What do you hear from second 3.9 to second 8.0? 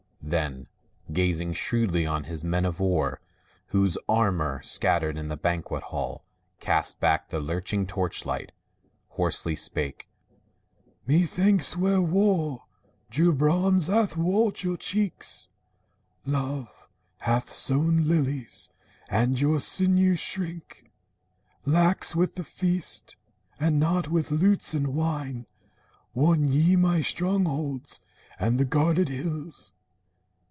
armor, scattered in the banquet hall, Cast back the lurching